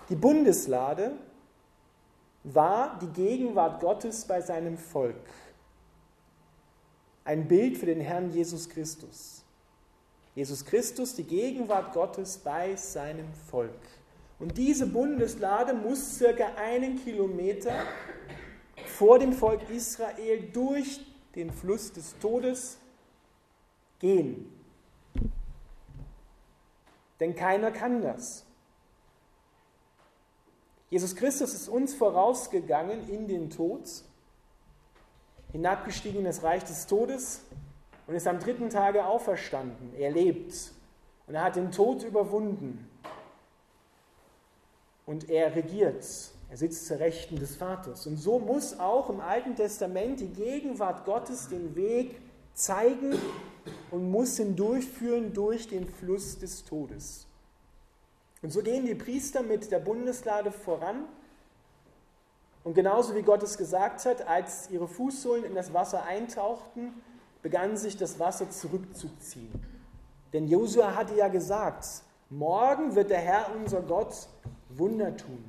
Die 0.08 0.16
Bundeslade 0.16 1.12
war 2.42 2.98
die 2.98 3.08
Gegenwart 3.08 3.80
Gottes 3.80 4.24
bei 4.24 4.40
seinem 4.40 4.78
Volk 4.78 5.14
ein 7.28 7.46
Bild 7.46 7.76
für 7.76 7.84
den 7.84 8.00
Herrn 8.00 8.32
Jesus 8.32 8.70
Christus. 8.70 9.44
Jesus 10.34 10.64
Christus, 10.64 11.14
die 11.14 11.24
Gegenwart 11.24 11.92
Gottes 11.92 12.38
bei 12.38 12.74
seinem 12.74 13.34
Volk. 13.50 13.82
Und 14.38 14.56
diese 14.56 14.86
Bundeslade 14.86 15.74
muss 15.74 16.16
circa 16.16 16.46
einen 16.56 16.96
Kilometer 17.04 17.82
vor 18.86 19.18
dem 19.18 19.34
Volk 19.34 19.68
Israel 19.68 20.48
durch 20.54 21.00
den 21.34 21.50
Fluss 21.50 21.92
des 21.92 22.18
Todes 22.18 22.78
gehen. 23.98 24.57
Denn 27.20 27.34
keiner 27.34 27.70
kann 27.70 28.02
das. 28.02 28.44
Jesus 30.90 31.16
Christus 31.16 31.52
ist 31.52 31.68
uns 31.68 31.94
vorausgegangen 31.94 33.08
in 33.08 33.28
den 33.28 33.50
Tod 33.50 33.88
hinabgestiegen 35.52 36.20
in 36.20 36.24
das 36.24 36.42
Reich 36.42 36.64
des 36.64 36.86
Todes 36.86 37.42
und 38.06 38.14
ist 38.14 38.26
am 38.26 38.38
dritten 38.38 38.70
Tage 38.70 39.04
auferstanden. 39.04 39.94
Er 39.98 40.10
lebt 40.10 40.72
und 41.26 41.34
er 41.34 41.44
hat 41.44 41.56
den 41.56 41.72
Tod 41.72 42.04
überwunden 42.04 42.88
und 45.06 45.28
er 45.30 45.54
regiert. 45.54 46.04
Er 46.50 46.56
sitzt 46.56 46.86
zur 46.86 46.98
Rechten 46.98 47.38
des 47.38 47.56
Vaters. 47.56 48.06
Und 48.06 48.16
so 48.16 48.38
muss 48.38 48.78
auch 48.78 49.10
im 49.10 49.20
Alten 49.20 49.54
Testament 49.54 50.20
die 50.20 50.28
Gegenwart 50.28 51.04
Gottes 51.04 51.48
den 51.48 51.76
Weg 51.76 52.20
zeigen 52.54 53.14
und 53.90 54.10
muss 54.10 54.38
ihn 54.38 54.56
durchführen 54.56 55.32
durch 55.32 55.68
den 55.68 55.86
Fluss 55.86 56.38
des 56.38 56.64
Todes. 56.64 57.26
Und 58.42 58.52
so 58.52 58.62
gehen 58.62 58.86
die 58.86 58.94
Priester 58.94 59.42
mit 59.42 59.70
der 59.70 59.80
Bundeslade 59.80 60.52
voran 60.52 61.04
und 62.68 62.74
genauso 62.74 63.14
wie 63.14 63.22
Gott 63.22 63.42
es 63.42 63.56
gesagt 63.56 64.04
hat, 64.04 64.26
als 64.28 64.68
ihre 64.70 64.88
Fußsohlen 64.88 65.44
in 65.44 65.54
das 65.54 65.72
Wasser 65.72 66.04
eintauchten, 66.04 66.92
begann 67.40 67.78
sich 67.78 67.96
das 67.96 68.18
Wasser 68.18 68.50
zurückzuziehen. 68.50 69.50
Denn 70.32 70.48
Josua 70.48 70.94
hatte 70.94 71.14
ja 71.14 71.28
gesagt, 71.28 71.86
morgen 72.28 72.94
wird 72.94 73.10
der 73.10 73.20
Herr 73.20 73.46
unser 73.56 73.80
Gott 73.80 74.28
Wunder 74.68 75.16
tun. 75.16 75.42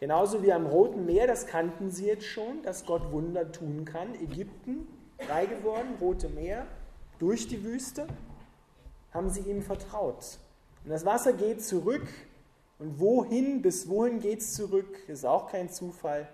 Genauso 0.00 0.42
wie 0.42 0.52
am 0.52 0.66
Roten 0.66 1.06
Meer, 1.06 1.26
das 1.26 1.46
kannten 1.46 1.90
sie 1.90 2.06
jetzt 2.06 2.26
schon, 2.26 2.62
dass 2.62 2.84
Gott 2.84 3.10
Wunder 3.10 3.50
tun 3.50 3.86
kann. 3.86 4.14
Ägypten, 4.16 4.86
frei 5.26 5.46
geworden, 5.46 5.94
Rote 6.00 6.28
Meer, 6.28 6.66
durch 7.18 7.48
die 7.48 7.62
Wüste, 7.64 8.06
haben 9.12 9.30
sie 9.30 9.40
ihm 9.40 9.62
vertraut. 9.62 10.38
Und 10.84 10.90
das 10.90 11.04
Wasser 11.04 11.32
geht 11.32 11.64
zurück 11.64 12.06
und 12.78 12.98
wohin, 12.98 13.62
bis 13.62 13.88
wohin 13.88 14.20
geht 14.20 14.40
es 14.40 14.54
zurück, 14.54 14.98
ist 15.08 15.24
auch 15.24 15.50
kein 15.50 15.70
Zufall, 15.70 16.28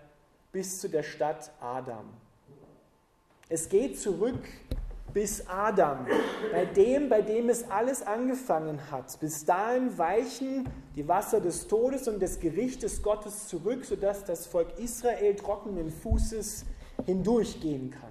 bis 0.53 0.81
zu 0.81 0.89
der 0.89 1.03
Stadt 1.03 1.53
Adam. 1.61 2.07
Es 3.49 3.69
geht 3.69 3.99
zurück 3.99 4.43
bis 5.13 5.45
Adam, 5.49 6.07
bei 6.53 6.65
dem, 6.65 7.09
bei 7.09 7.21
dem 7.21 7.49
es 7.49 7.69
alles 7.69 8.03
angefangen 8.03 8.91
hat. 8.91 9.19
Bis 9.21 9.45
dahin 9.45 9.97
weichen 9.99 10.69
die 10.95 11.07
Wasser 11.07 11.41
des 11.41 11.67
Todes 11.67 12.07
und 12.09 12.21
des 12.21 12.39
Gerichtes 12.39 13.03
Gottes 13.03 13.49
zurück, 13.49 13.85
sodass 13.85 14.25
das 14.25 14.47
Volk 14.47 14.79
Israel 14.79 15.35
trockenen 15.35 15.91
Fußes 15.91 16.65
hindurchgehen 17.07 17.91
kann. 17.91 18.10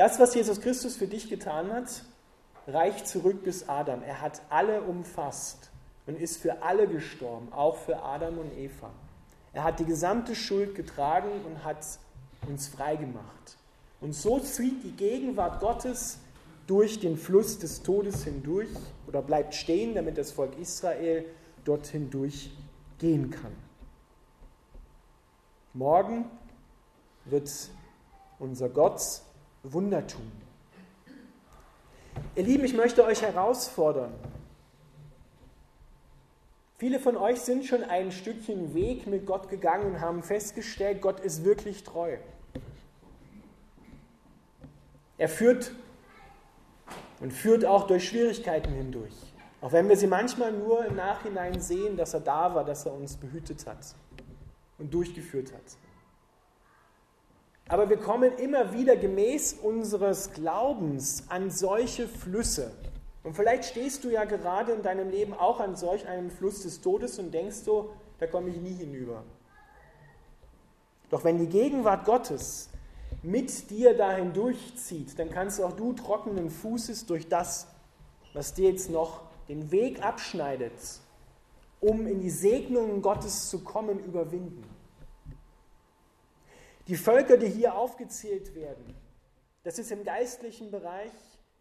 Das, 0.00 0.18
was 0.18 0.34
Jesus 0.34 0.62
Christus 0.62 0.96
für 0.96 1.06
dich 1.06 1.28
getan 1.28 1.70
hat, 1.70 2.04
reicht 2.66 3.06
zurück 3.06 3.44
bis 3.44 3.68
Adam. 3.68 4.02
Er 4.02 4.22
hat 4.22 4.40
alle 4.48 4.80
umfasst 4.80 5.68
und 6.06 6.18
ist 6.18 6.38
für 6.38 6.62
alle 6.62 6.88
gestorben, 6.88 7.52
auch 7.52 7.76
für 7.76 8.02
Adam 8.02 8.38
und 8.38 8.50
Eva. 8.56 8.88
Er 9.52 9.62
hat 9.62 9.78
die 9.78 9.84
gesamte 9.84 10.34
Schuld 10.34 10.74
getragen 10.74 11.28
und 11.44 11.64
hat 11.64 11.84
uns 12.48 12.68
frei 12.68 12.96
gemacht. 12.96 13.58
Und 14.00 14.14
so 14.14 14.40
zieht 14.40 14.82
die 14.84 14.92
Gegenwart 14.92 15.60
Gottes 15.60 16.16
durch 16.66 16.98
den 16.98 17.18
Fluss 17.18 17.58
des 17.58 17.82
Todes 17.82 18.24
hindurch 18.24 18.70
oder 19.06 19.20
bleibt 19.20 19.54
stehen, 19.54 19.94
damit 19.94 20.16
das 20.16 20.32
Volk 20.32 20.58
Israel 20.58 21.26
dort 21.66 21.86
hindurch 21.88 22.50
gehen 22.98 23.28
kann. 23.28 23.52
Morgen 25.74 26.24
wird 27.26 27.50
unser 28.38 28.70
Gott 28.70 29.02
Wunder 29.62 30.06
tun. 30.06 30.30
Ihr 32.34 32.44
Lieben, 32.44 32.64
ich 32.64 32.74
möchte 32.74 33.04
euch 33.04 33.22
herausfordern. 33.22 34.12
Viele 36.78 36.98
von 36.98 37.16
euch 37.16 37.40
sind 37.40 37.66
schon 37.66 37.84
ein 37.84 38.10
Stückchen 38.10 38.72
Weg 38.74 39.06
mit 39.06 39.26
Gott 39.26 39.50
gegangen 39.50 39.94
und 39.94 40.00
haben 40.00 40.22
festgestellt, 40.22 41.02
Gott 41.02 41.20
ist 41.20 41.44
wirklich 41.44 41.84
treu. 41.84 42.16
Er 45.18 45.28
führt 45.28 45.72
und 47.20 47.32
führt 47.32 47.66
auch 47.66 47.86
durch 47.86 48.08
Schwierigkeiten 48.08 48.72
hindurch. 48.72 49.12
Auch 49.60 49.72
wenn 49.72 49.90
wir 49.90 49.96
sie 49.98 50.06
manchmal 50.06 50.52
nur 50.52 50.86
im 50.86 50.96
Nachhinein 50.96 51.60
sehen, 51.60 51.98
dass 51.98 52.14
er 52.14 52.20
da 52.20 52.54
war, 52.54 52.64
dass 52.64 52.86
er 52.86 52.94
uns 52.94 53.16
behütet 53.18 53.66
hat 53.66 53.94
und 54.78 54.94
durchgeführt 54.94 55.52
hat. 55.52 55.76
Aber 57.70 57.88
wir 57.88 57.98
kommen 57.98 58.36
immer 58.38 58.72
wieder 58.72 58.96
gemäß 58.96 59.52
unseres 59.62 60.32
Glaubens 60.32 61.22
an 61.28 61.52
solche 61.52 62.08
Flüsse. 62.08 62.72
Und 63.22 63.36
vielleicht 63.36 63.64
stehst 63.64 64.02
du 64.02 64.10
ja 64.10 64.24
gerade 64.24 64.72
in 64.72 64.82
deinem 64.82 65.08
Leben 65.08 65.32
auch 65.34 65.60
an 65.60 65.76
solch 65.76 66.08
einem 66.08 66.32
Fluss 66.32 66.64
des 66.64 66.80
Todes 66.80 67.20
und 67.20 67.32
denkst 67.32 67.62
du, 67.64 67.90
da 68.18 68.26
komme 68.26 68.50
ich 68.50 68.56
nie 68.56 68.74
hinüber. 68.74 69.22
Doch 71.10 71.22
wenn 71.22 71.38
die 71.38 71.46
Gegenwart 71.46 72.06
Gottes 72.06 72.70
mit 73.22 73.70
dir 73.70 73.96
dahin 73.96 74.32
durchzieht, 74.32 75.16
dann 75.16 75.30
kannst 75.30 75.62
auch 75.62 75.72
du 75.72 75.92
trockenen 75.92 76.50
Fußes 76.50 77.06
durch 77.06 77.28
das, 77.28 77.68
was 78.34 78.52
dir 78.52 78.70
jetzt 78.70 78.90
noch 78.90 79.20
den 79.48 79.70
Weg 79.70 80.02
abschneidet, 80.02 80.72
um 81.78 82.08
in 82.08 82.20
die 82.20 82.30
Segnungen 82.30 83.00
Gottes 83.00 83.48
zu 83.48 83.60
kommen, 83.60 84.00
überwinden. 84.00 84.79
Die 86.86 86.96
Völker, 86.96 87.36
die 87.36 87.48
hier 87.48 87.74
aufgezählt 87.74 88.54
werden, 88.54 88.94
das 89.62 89.78
ist 89.78 89.90
im 89.90 90.04
geistlichen 90.04 90.70
Bereich, 90.70 91.12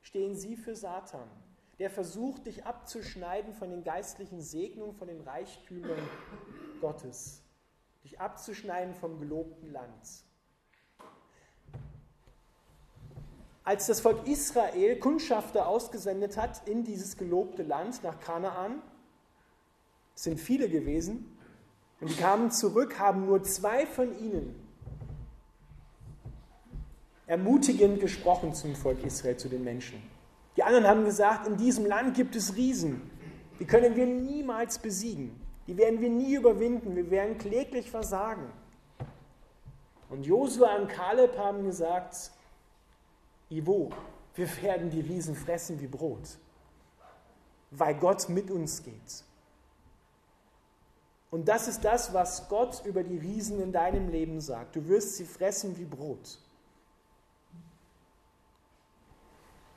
stehen 0.01 0.35
sie 0.35 0.55
für 0.55 0.75
Satan. 0.75 1.29
Der 1.77 1.89
versucht, 1.89 2.45
dich 2.45 2.65
abzuschneiden 2.65 3.53
von 3.53 3.69
den 3.69 3.83
geistlichen 3.83 4.41
Segnungen, 4.41 4.95
von 4.95 5.07
den 5.07 5.21
Reichtümern 5.21 5.99
Gottes. 6.81 7.41
Dich 8.03 8.19
abzuschneiden 8.19 8.95
vom 8.95 9.19
gelobten 9.19 9.71
Land. 9.71 10.23
Als 13.63 13.87
das 13.87 14.01
Volk 14.01 14.27
Israel 14.27 14.97
Kundschafter 14.97 15.67
ausgesendet 15.67 16.37
hat 16.37 16.67
in 16.67 16.83
dieses 16.83 17.17
gelobte 17.17 17.63
Land 17.63 18.03
nach 18.03 18.19
Kanaan, 18.19 18.81
sind 20.15 20.39
viele 20.39 20.69
gewesen, 20.69 21.37
und 22.01 22.09
die 22.09 22.15
kamen 22.15 22.49
zurück, 22.51 22.97
haben 22.97 23.25
nur 23.25 23.43
zwei 23.43 23.85
von 23.85 24.17
ihnen 24.19 24.68
ermutigend 27.29 27.99
gesprochen 27.99 28.55
zum 28.55 28.75
Volk 28.75 29.05
Israel, 29.05 29.37
zu 29.37 29.49
den 29.49 29.63
Menschen. 29.63 30.01
Die 30.57 30.63
anderen 30.63 30.87
haben 30.87 31.05
gesagt, 31.05 31.47
in 31.47 31.57
diesem 31.57 31.85
Land 31.85 32.15
gibt 32.15 32.35
es 32.35 32.55
Riesen, 32.55 33.09
die 33.59 33.65
können 33.65 33.95
wir 33.95 34.07
niemals 34.07 34.79
besiegen, 34.79 35.39
die 35.67 35.77
werden 35.77 36.01
wir 36.01 36.09
nie 36.09 36.33
überwinden, 36.33 36.95
wir 36.95 37.11
werden 37.11 37.37
kläglich 37.37 37.91
versagen. 37.91 38.51
Und 40.09 40.25
Josua 40.25 40.75
und 40.77 40.89
Kaleb 40.89 41.37
haben 41.37 41.63
gesagt, 41.65 42.31
Ivo, 43.51 43.91
wir 44.33 44.47
werden 44.63 44.89
die 44.89 45.01
Riesen 45.01 45.35
fressen 45.35 45.79
wie 45.79 45.87
Brot, 45.87 46.39
weil 47.69 47.93
Gott 47.93 48.27
mit 48.27 48.49
uns 48.49 48.81
geht. 48.81 49.23
Und 51.29 51.47
das 51.47 51.67
ist 51.67 51.85
das, 51.85 52.11
was 52.11 52.49
Gott 52.49 52.83
über 52.85 53.03
die 53.03 53.19
Riesen 53.19 53.61
in 53.61 53.71
deinem 53.71 54.09
Leben 54.09 54.41
sagt. 54.41 54.75
Du 54.75 54.87
wirst 54.87 55.17
sie 55.17 55.25
fressen 55.25 55.77
wie 55.77 55.85
Brot. 55.85 56.39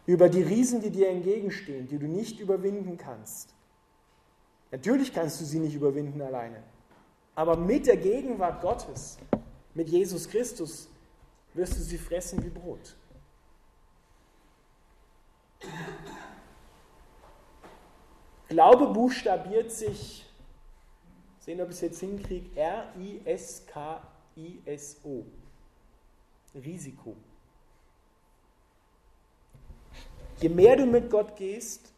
Über 0.06 0.28
die 0.28 0.42
Riesen, 0.42 0.80
die 0.80 0.90
dir 0.90 1.08
entgegenstehen, 1.08 1.86
die 1.86 1.98
du 1.98 2.06
nicht 2.06 2.40
überwinden 2.40 2.96
kannst. 2.96 3.54
Natürlich 4.70 5.12
kannst 5.12 5.40
du 5.40 5.44
sie 5.44 5.60
nicht 5.60 5.74
überwinden 5.74 6.20
alleine. 6.20 6.62
Aber 7.34 7.56
mit 7.56 7.86
der 7.86 7.96
Gegenwart 7.96 8.60
Gottes, 8.60 9.18
mit 9.74 9.88
Jesus 9.88 10.28
Christus, 10.28 10.88
wirst 11.54 11.76
du 11.78 11.80
sie 11.82 11.98
fressen 11.98 12.42
wie 12.42 12.48
Brot. 12.48 12.96
Glaube 18.48 18.88
buchstabiert 18.88 19.70
sich, 19.70 20.26
sehen, 21.38 21.60
ob 21.60 21.68
ich 21.68 21.76
es 21.76 21.80
jetzt 21.80 22.00
hinkriege, 22.00 22.50
R-I-S-K-I-S-O. 22.54 23.24
Risiko. 26.54 27.16
Je 30.42 30.48
mehr 30.48 30.74
du 30.74 30.86
mit 30.86 31.08
Gott 31.08 31.36
gehst, 31.36 31.92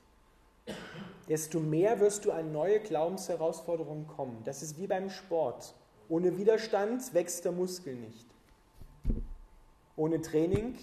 desto 1.31 1.61
mehr 1.61 1.99
wirst 2.01 2.27
du 2.27 2.31
an 2.31 2.53
neue 2.53 2.79
Glaubensherausforderungen 2.79 4.07
kommen. 4.07 4.43
Das 4.45 4.63
ist 4.63 4.79
wie 4.79 4.87
beim 4.87 5.09
Sport. 5.09 5.75
Ohne 6.11 6.37
Widerstand 6.37 7.15
wächst 7.15 7.47
der 7.47 7.53
Muskel 7.53 7.95
nicht. 7.95 8.27
Ohne 9.97 10.21
Training 10.21 10.77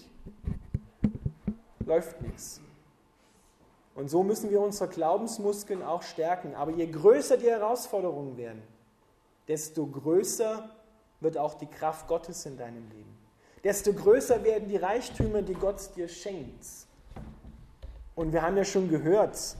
läuft 1.86 2.20
nichts. 2.20 2.60
Und 3.94 4.10
so 4.10 4.24
müssen 4.24 4.50
wir 4.50 4.60
unsere 4.60 4.90
Glaubensmuskeln 4.90 5.84
auch 5.84 6.02
stärken. 6.02 6.56
Aber 6.56 6.72
je 6.72 6.88
größer 6.88 7.36
die 7.36 7.48
Herausforderungen 7.48 8.36
werden, 8.36 8.62
desto 9.46 9.86
größer 9.86 10.68
wird 11.20 11.38
auch 11.38 11.54
die 11.54 11.66
Kraft 11.66 12.08
Gottes 12.08 12.44
in 12.44 12.56
deinem 12.56 12.90
Leben. 12.90 13.16
Desto 13.62 13.92
größer 13.92 14.42
werden 14.42 14.68
die 14.68 14.78
Reichtümer, 14.78 15.42
die 15.42 15.54
Gott 15.54 15.94
dir 15.94 16.08
schenkt. 16.08 16.66
Und 18.14 18.32
wir 18.32 18.42
haben 18.42 18.56
ja 18.56 18.64
schon 18.64 18.88
gehört, 18.88 19.56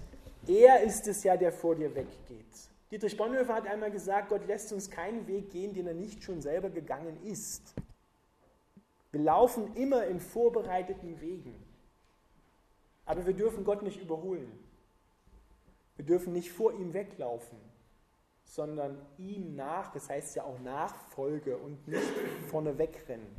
er 0.46 0.82
ist 0.82 1.06
es 1.06 1.22
ja, 1.24 1.36
der 1.36 1.52
vor 1.52 1.74
dir 1.74 1.94
weggeht. 1.94 2.46
Dietrich 2.90 3.16
Bonhoeffer 3.16 3.54
hat 3.54 3.66
einmal 3.66 3.90
gesagt, 3.90 4.28
Gott 4.28 4.46
lässt 4.46 4.72
uns 4.72 4.90
keinen 4.90 5.26
Weg 5.26 5.50
gehen, 5.50 5.72
den 5.72 5.86
er 5.86 5.94
nicht 5.94 6.22
schon 6.22 6.42
selber 6.42 6.68
gegangen 6.68 7.16
ist. 7.24 7.74
Wir 9.12 9.20
laufen 9.20 9.74
immer 9.76 10.06
in 10.06 10.20
vorbereiteten 10.20 11.20
Wegen. 11.20 11.54
Aber 13.06 13.26
wir 13.26 13.34
dürfen 13.34 13.64
Gott 13.64 13.82
nicht 13.82 14.00
überholen. 14.00 14.52
Wir 15.96 16.04
dürfen 16.04 16.32
nicht 16.32 16.52
vor 16.52 16.72
ihm 16.72 16.92
weglaufen, 16.92 17.58
sondern 18.44 18.98
ihm 19.18 19.54
nach, 19.54 19.92
das 19.92 20.08
heißt 20.08 20.36
ja 20.36 20.44
auch 20.44 20.58
Nachfolge 20.60 21.56
und 21.56 21.86
nicht 21.88 22.02
vorne 22.48 22.76
wegrennen. 22.76 23.34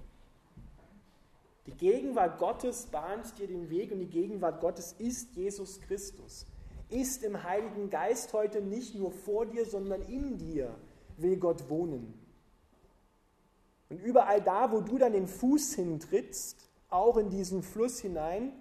Die 1.65 1.75
Gegenwart 1.75 2.39
Gottes 2.39 2.87
bahnt 2.87 3.37
dir 3.39 3.47
den 3.47 3.69
Weg 3.69 3.91
und 3.91 3.99
die 3.99 4.09
Gegenwart 4.09 4.59
Gottes 4.59 4.93
ist 4.97 5.35
Jesus 5.35 5.79
Christus. 5.81 6.45
Ist 6.89 7.23
im 7.23 7.43
Heiligen 7.43 7.89
Geist 7.89 8.33
heute 8.33 8.61
nicht 8.61 8.95
nur 8.95 9.11
vor 9.11 9.45
dir, 9.45 9.65
sondern 9.65 10.01
in 10.01 10.37
dir 10.37 10.75
will 11.17 11.37
Gott 11.37 11.69
wohnen. 11.69 12.13
Und 13.89 13.99
überall 13.99 14.41
da, 14.41 14.71
wo 14.71 14.81
du 14.81 14.97
dann 14.97 15.13
den 15.13 15.27
Fuß 15.27 15.75
hintrittst, 15.75 16.69
auch 16.89 17.17
in 17.17 17.29
diesen 17.29 17.63
Fluss 17.63 17.99
hinein, 17.99 18.53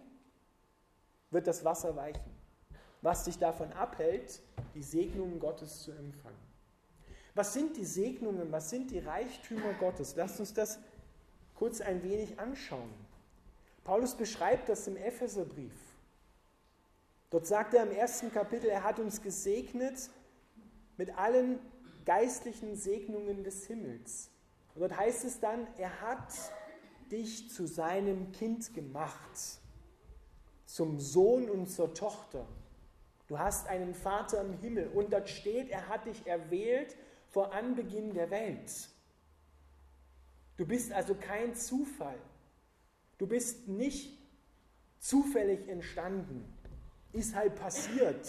wird 1.30 1.47
das 1.47 1.65
Wasser 1.65 1.97
weichen, 1.97 2.30
was 3.00 3.25
dich 3.25 3.38
davon 3.38 3.73
abhält, 3.73 4.43
die 4.75 4.82
Segnungen 4.82 5.41
Gottes 5.41 5.82
zu 5.82 5.93
empfangen. 5.93 6.36
Was 7.34 7.54
sind 7.54 7.76
die 7.76 7.84
Segnungen, 7.84 8.52
was 8.52 8.71
sind 8.71 8.91
die 8.91 8.99
Reichtümer 8.99 9.73
Gottes? 9.80 10.17
Lasst 10.17 10.38
uns 10.38 10.52
das 10.52 10.78
kurz 11.62 11.80
ein 11.80 12.02
wenig 12.02 12.40
anschauen. 12.40 12.92
Paulus 13.84 14.16
beschreibt 14.16 14.68
das 14.68 14.88
im 14.88 14.96
Epheserbrief. 14.96 15.76
Dort 17.30 17.46
sagt 17.46 17.75
er 17.75 17.84
im 17.84 17.92
ersten 17.92 18.32
Kapitel, 18.32 18.68
er 18.68 18.82
hat 18.82 18.98
uns 18.98 19.22
gesegnet 19.22 20.10
mit 20.96 21.16
allen 21.16 21.60
geistlichen 22.04 22.75
Segnungen 22.75 23.44
des 23.44 23.64
Himmels. 23.68 24.28
Und 24.75 24.80
dort 24.80 24.96
heißt 24.96 25.25
es 25.25 25.38
dann, 25.38 25.68
er 25.78 26.00
hat 26.00 26.34
dich 27.12 27.48
zu 27.48 27.68
seinem 27.68 28.32
Kind 28.32 28.75
gemacht 28.75 29.60
zum 30.66 30.98
Sohn 30.98 31.48
und 31.48 31.68
zur 31.68 31.94
Tochter. 31.94 32.44
Du 33.28 33.38
hast 33.38 33.68
einen 33.68 33.94
Vater 33.94 34.40
im 34.40 34.54
Himmel 34.54 34.88
und 34.88 35.12
dort 35.12 35.28
steht, 35.28 35.70
er 35.70 35.86
hat 35.88 36.06
dich 36.06 36.26
erwählt 36.26 36.96
vor 37.28 37.54
Anbeginn 37.54 38.14
der 38.14 38.32
Welt. 38.32 38.88
Du 40.62 40.68
bist 40.68 40.92
also 40.92 41.16
kein 41.16 41.56
Zufall. 41.56 42.14
Du 43.18 43.26
bist 43.26 43.66
nicht 43.66 44.16
zufällig 45.00 45.66
entstanden. 45.66 46.44
Ist 47.12 47.34
halt 47.34 47.56
passiert. 47.56 48.28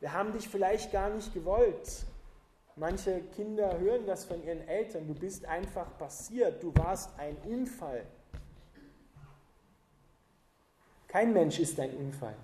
Wir 0.00 0.12
haben 0.12 0.34
dich 0.34 0.46
vielleicht 0.50 0.92
gar 0.92 1.08
nicht 1.08 1.32
gewollt. 1.32 2.04
Manche 2.76 3.22
Kinder 3.34 3.78
hören 3.78 4.04
das 4.04 4.26
von 4.26 4.44
ihren 4.44 4.68
Eltern. 4.68 5.08
Du 5.08 5.14
bist 5.14 5.46
einfach 5.46 5.96
passiert. 5.96 6.62
Du 6.62 6.74
warst 6.76 7.18
ein 7.18 7.38
Unfall. 7.46 8.04
Kein 11.08 11.32
Mensch 11.32 11.58
ist 11.58 11.80
ein 11.80 11.96
Unfall. 11.96 12.36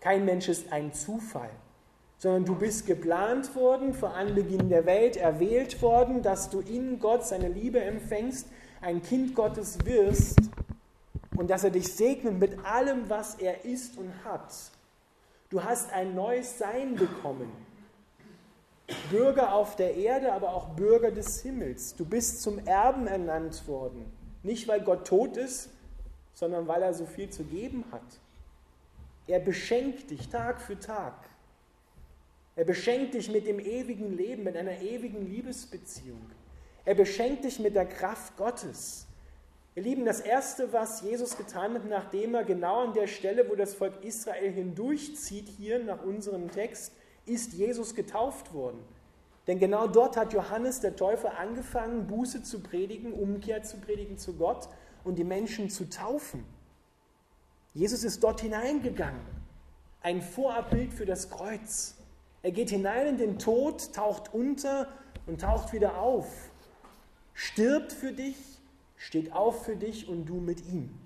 Kein 0.00 0.24
Mensch 0.24 0.48
ist 0.48 0.72
ein 0.72 0.90
Zufall, 0.94 1.50
sondern 2.18 2.44
du 2.44 2.54
bist 2.54 2.86
geplant 2.86 3.54
worden, 3.54 3.94
vor 3.94 4.14
Anbeginn 4.14 4.68
der 4.68 4.86
Welt 4.86 5.16
erwählt 5.16 5.82
worden, 5.82 6.22
dass 6.22 6.50
du 6.50 6.60
in 6.60 6.98
Gott 6.98 7.26
seine 7.26 7.48
Liebe 7.48 7.80
empfängst, 7.80 8.48
ein 8.80 9.02
Kind 9.02 9.34
Gottes 9.34 9.84
wirst 9.84 10.38
und 11.36 11.50
dass 11.50 11.64
er 11.64 11.70
dich 11.70 11.92
segnet 11.92 12.38
mit 12.38 12.64
allem, 12.64 13.08
was 13.08 13.34
er 13.36 13.64
ist 13.64 13.98
und 13.98 14.12
hat. 14.24 14.54
Du 15.50 15.62
hast 15.62 15.92
ein 15.92 16.14
neues 16.14 16.58
Sein 16.58 16.96
bekommen. 16.96 17.50
Bürger 19.10 19.52
auf 19.54 19.76
der 19.76 19.96
Erde, 19.96 20.32
aber 20.32 20.54
auch 20.54 20.68
Bürger 20.70 21.10
des 21.10 21.42
Himmels. 21.42 21.94
Du 21.96 22.04
bist 22.04 22.42
zum 22.42 22.58
Erben 22.66 23.06
ernannt 23.06 23.66
worden. 23.66 24.10
Nicht, 24.42 24.68
weil 24.68 24.80
Gott 24.80 25.06
tot 25.06 25.36
ist, 25.36 25.70
sondern 26.34 26.68
weil 26.68 26.82
er 26.82 26.94
so 26.94 27.04
viel 27.04 27.30
zu 27.30 27.44
geben 27.44 27.84
hat. 27.90 28.02
Er 29.26 29.40
beschenkt 29.40 30.10
dich 30.10 30.28
Tag 30.28 30.60
für 30.60 30.78
Tag. 30.78 31.14
Er 32.56 32.64
beschenkt 32.64 33.14
dich 33.14 33.30
mit 33.30 33.46
dem 33.46 33.60
ewigen 33.60 34.16
Leben, 34.16 34.42
mit 34.42 34.56
einer 34.56 34.80
ewigen 34.80 35.26
Liebesbeziehung. 35.30 36.30
Er 36.86 36.94
beschenkt 36.94 37.44
dich 37.44 37.58
mit 37.58 37.74
der 37.74 37.86
Kraft 37.86 38.36
Gottes. 38.38 39.06
Ihr 39.74 39.82
Lieben, 39.82 40.06
das 40.06 40.20
Erste, 40.20 40.72
was 40.72 41.02
Jesus 41.02 41.36
getan 41.36 41.74
hat, 41.74 41.84
nachdem 41.84 42.34
er 42.34 42.44
genau 42.44 42.84
an 42.84 42.94
der 42.94 43.08
Stelle, 43.08 43.50
wo 43.50 43.54
das 43.54 43.74
Volk 43.74 44.02
Israel 44.02 44.50
hindurchzieht, 44.50 45.48
hier 45.48 45.78
nach 45.84 46.02
unserem 46.02 46.50
Text, 46.50 46.92
ist 47.26 47.52
Jesus 47.52 47.94
getauft 47.94 48.54
worden. 48.54 48.78
Denn 49.46 49.58
genau 49.58 49.86
dort 49.86 50.16
hat 50.16 50.32
Johannes 50.32 50.80
der 50.80 50.96
Täufer 50.96 51.38
angefangen, 51.38 52.06
Buße 52.06 52.42
zu 52.42 52.60
predigen, 52.60 53.12
Umkehr 53.12 53.62
zu 53.62 53.76
predigen 53.76 54.16
zu 54.16 54.32
Gott 54.34 54.68
und 55.04 55.16
die 55.18 55.24
Menschen 55.24 55.68
zu 55.68 55.90
taufen. 55.90 56.42
Jesus 57.74 58.02
ist 58.02 58.24
dort 58.24 58.40
hineingegangen. 58.40 59.20
Ein 60.00 60.22
Vorabbild 60.22 60.94
für 60.94 61.04
das 61.04 61.28
Kreuz. 61.28 61.96
Er 62.46 62.52
geht 62.52 62.70
hinein 62.70 63.08
in 63.08 63.16
den 63.16 63.38
Tod, 63.40 63.92
taucht 63.92 64.32
unter 64.32 64.86
und 65.26 65.40
taucht 65.40 65.72
wieder 65.72 65.98
auf. 65.98 66.28
Stirbt 67.34 67.92
für 67.92 68.12
dich, 68.12 68.36
steht 68.96 69.32
auf 69.32 69.64
für 69.64 69.74
dich 69.74 70.08
und 70.08 70.26
du 70.26 70.36
mit 70.36 70.64
ihm. 70.64 70.96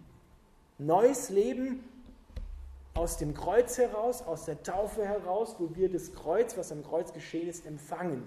Neues 0.76 1.30
Leben 1.30 1.82
aus 2.92 3.16
dem 3.16 3.32
Kreuz 3.32 3.78
heraus, 3.78 4.20
aus 4.20 4.44
der 4.44 4.62
Taufe 4.62 5.06
heraus, 5.06 5.56
wo 5.58 5.74
wir 5.74 5.90
das 5.90 6.12
Kreuz, 6.12 6.58
was 6.58 6.72
am 6.72 6.84
Kreuz 6.84 7.10
geschehen 7.14 7.48
ist, 7.48 7.64
empfangen. 7.64 8.22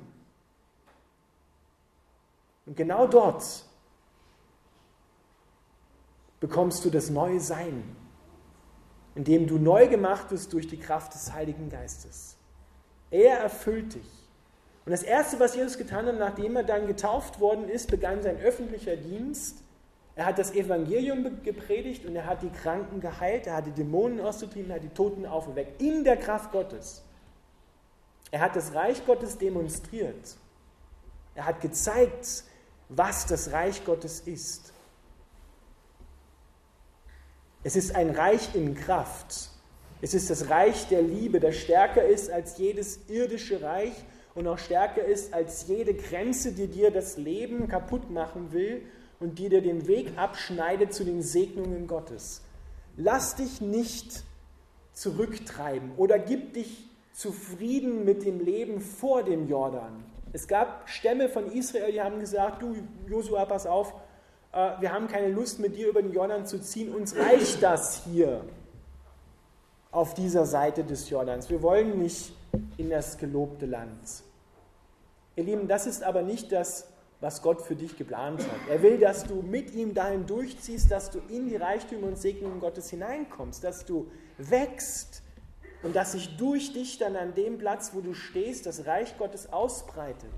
Und 2.65 2.75
genau 2.75 3.05
dort 3.05 3.43
bekommst 6.39 6.83
du 6.83 6.89
das 6.89 7.11
neue 7.11 7.39
Sein, 7.39 7.95
indem 9.13 9.45
du 9.45 9.59
neu 9.59 9.87
gemacht 9.87 10.29
bist 10.29 10.51
durch 10.51 10.67
die 10.67 10.79
Kraft 10.79 11.13
des 11.13 11.31
Heiligen 11.31 11.69
Geistes. 11.69 12.37
Er 13.13 13.37
erfüllt 13.37 13.93
dich. 13.93 14.09
Und 14.85 14.91
das 14.91 15.03
Erste, 15.03 15.39
was 15.39 15.55
Jesus 15.55 15.77
getan 15.77 16.07
hat, 16.07 16.17
nachdem 16.17 16.55
er 16.55 16.63
dann 16.63 16.87
getauft 16.87 17.39
worden 17.39 17.69
ist, 17.69 17.91
begann 17.91 18.23
sein 18.23 18.39
öffentlicher 18.39 18.97
Dienst. 18.97 19.59
Er 20.15 20.25
hat 20.25 20.39
das 20.39 20.51
Evangelium 20.51 21.43
gepredigt 21.43 22.05
und 22.05 22.15
er 22.15 22.25
hat 22.25 22.41
die 22.41 22.49
Kranken 22.49 23.01
geheilt, 23.01 23.45
er 23.45 23.57
hat 23.57 23.67
die 23.67 23.71
Dämonen 23.71 24.19
ausgetrieben, 24.19 24.71
er 24.71 24.77
hat 24.77 24.83
die 24.83 24.89
Toten 24.89 25.27
aufgeweckt, 25.27 25.79
in 25.79 26.03
der 26.03 26.17
Kraft 26.17 26.51
Gottes. 26.51 27.03
Er 28.31 28.41
hat 28.41 28.55
das 28.55 28.73
Reich 28.73 29.05
Gottes 29.05 29.37
demonstriert. 29.37 30.35
Er 31.35 31.45
hat 31.45 31.61
gezeigt, 31.61 32.43
was 32.89 33.27
das 33.27 33.51
Reich 33.51 33.85
Gottes 33.85 34.21
ist. 34.21 34.73
Es 37.63 37.75
ist 37.75 37.95
ein 37.95 38.09
Reich 38.09 38.55
in 38.55 38.73
Kraft. 38.73 39.52
Es 40.03 40.13
ist 40.13 40.29
das 40.29 40.49
Reich 40.49 40.89
der 40.89 41.01
Liebe, 41.01 41.39
das 41.39 41.55
stärker 41.55 42.05
ist 42.05 42.29
als 42.29 42.57
jedes 42.57 43.07
irdische 43.07 43.61
Reich 43.61 43.93
und 44.35 44.45
auch 44.49 44.57
stärker 44.57 45.01
ist 45.01 45.33
als 45.33 45.65
jede 45.67 45.93
Grenze, 45.93 46.51
die 46.51 46.67
dir 46.67 46.91
das 46.91 47.15
Leben 47.15 47.69
kaputt 47.69 48.11
machen 48.11 48.51
will 48.51 48.81
und 49.21 49.39
die 49.39 49.47
dir 49.47 49.61
den 49.61 49.87
Weg 49.87 50.11
abschneidet 50.17 50.93
zu 50.93 51.05
den 51.05 51.21
Segnungen 51.21 51.87
Gottes. 51.87 52.41
Lass 52.97 53.37
dich 53.37 53.61
nicht 53.61 54.23
zurücktreiben 54.91 55.93
oder 55.95 56.19
gib 56.19 56.51
dich 56.51 56.83
zufrieden 57.13 58.03
mit 58.03 58.25
dem 58.25 58.43
Leben 58.43 58.81
vor 58.81 59.23
dem 59.23 59.47
Jordan. 59.47 60.03
Es 60.33 60.49
gab 60.49 60.89
Stämme 60.89 61.29
von 61.29 61.49
Israel, 61.49 61.93
die 61.93 62.01
haben 62.01 62.19
gesagt, 62.19 62.61
du 62.61 62.75
Josua, 63.07 63.45
pass 63.45 63.65
auf, 63.65 63.93
äh, 64.51 64.81
wir 64.81 64.91
haben 64.91 65.07
keine 65.07 65.29
Lust 65.29 65.61
mit 65.61 65.77
dir 65.77 65.87
über 65.87 66.01
den 66.01 66.11
Jordan 66.11 66.45
zu 66.45 66.59
ziehen, 66.59 66.93
uns 66.93 67.15
reicht 67.15 67.63
das 67.63 68.03
hier 68.03 68.43
auf 69.93 70.15
dieser 70.15 70.45
Seite 70.45 70.83
des 70.83 71.09
Jordans. 71.09 71.49
Wir 71.49 71.61
wollen 71.61 71.99
nicht 71.99 72.33
in 72.77 72.89
das 72.89 73.17
gelobte 73.17 73.67
Land. 73.67 74.23
Ihr 75.35 75.43
Lieben, 75.43 75.67
das 75.67 75.85
ist 75.85 76.03
aber 76.03 76.23
nicht 76.23 76.51
das, 76.51 76.87
was 77.21 77.41
Gott 77.41 77.61
für 77.61 77.75
dich 77.75 77.95
geplant 77.95 78.41
hat. 78.41 78.69
Er 78.69 78.81
will, 78.81 78.97
dass 78.97 79.23
du 79.23 79.41
mit 79.41 79.73
ihm 79.73 79.93
dahin 79.93 80.25
durchziehst, 80.25 80.91
dass 80.91 81.09
du 81.11 81.19
in 81.29 81.47
die 81.47 81.55
Reichtümer 81.55 82.07
und 82.07 82.17
Segnungen 82.17 82.59
Gottes 82.59 82.89
hineinkommst, 82.89 83.63
dass 83.63 83.85
du 83.85 84.11
wächst 84.37 85.21
und 85.83 85.95
dass 85.95 86.13
sich 86.13 86.37
durch 86.37 86.73
dich 86.73 86.97
dann 86.97 87.15
an 87.15 87.33
dem 87.35 87.57
Platz, 87.59 87.91
wo 87.93 88.01
du 88.01 88.13
stehst, 88.13 88.65
das 88.65 88.85
Reich 88.87 89.17
Gottes 89.17 89.53
ausbreitet. 89.53 90.33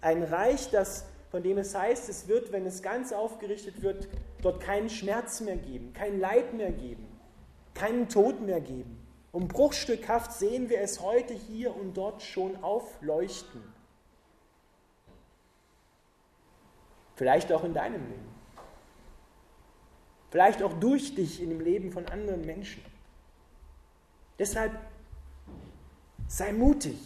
Ein 0.00 0.22
Reich, 0.22 0.70
das, 0.70 1.04
von 1.30 1.42
dem 1.42 1.58
es 1.58 1.74
heißt, 1.74 2.08
es 2.08 2.28
wird, 2.28 2.52
wenn 2.52 2.64
es 2.64 2.82
ganz 2.82 3.12
aufgerichtet 3.12 3.82
wird, 3.82 4.08
dort 4.40 4.60
keinen 4.60 4.88
Schmerz 4.88 5.40
mehr 5.40 5.56
geben, 5.56 5.92
kein 5.92 6.20
Leid 6.20 6.54
mehr 6.54 6.72
geben, 6.72 7.11
keinen 7.74 8.08
Tod 8.08 8.40
mehr 8.40 8.60
geben. 8.60 8.98
Um 9.32 9.48
bruchstückhaft 9.48 10.32
sehen 10.32 10.68
wir 10.68 10.80
es 10.80 11.00
heute 11.00 11.32
hier 11.32 11.74
und 11.74 11.96
dort 11.96 12.22
schon 12.22 12.62
aufleuchten. 12.62 13.62
Vielleicht 17.16 17.50
auch 17.52 17.64
in 17.64 17.72
deinem 17.72 18.06
Leben. 18.08 18.32
Vielleicht 20.30 20.62
auch 20.62 20.72
durch 20.74 21.14
dich 21.14 21.42
in 21.42 21.50
dem 21.50 21.60
Leben 21.60 21.92
von 21.92 22.06
anderen 22.06 22.44
Menschen. 22.44 22.82
Deshalb 24.38 24.72
sei 26.26 26.52
mutig. 26.52 26.98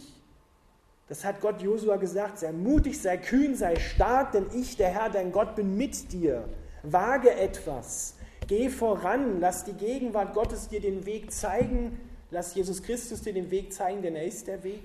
Das 1.07 1.23
hat 1.23 1.39
Gott 1.39 1.61
Josua 1.61 1.97
gesagt. 1.97 2.39
Sei 2.39 2.51
mutig, 2.51 3.01
sei 3.01 3.17
kühn, 3.17 3.55
sei 3.55 3.77
stark, 3.77 4.33
denn 4.33 4.47
ich, 4.53 4.75
der 4.75 4.89
Herr, 4.89 5.09
dein 5.09 5.31
Gott, 5.31 5.55
bin 5.55 5.77
mit 5.77 6.11
dir. 6.11 6.47
Wage 6.83 7.33
etwas. 7.33 8.16
Geh 8.47 8.69
voran, 8.69 9.41
lass 9.41 9.65
die 9.65 9.73
Gegenwart 9.73 10.33
Gottes 10.33 10.69
dir 10.69 10.79
den 10.79 11.05
Weg 11.05 11.31
zeigen, 11.33 11.99
lass 12.31 12.55
Jesus 12.55 12.81
Christus 12.81 13.21
dir 13.21 13.33
den 13.33 13.51
Weg 13.51 13.73
zeigen, 13.73 14.01
denn 14.01 14.15
er 14.15 14.25
ist 14.25 14.47
der 14.47 14.63
Weg. 14.63 14.83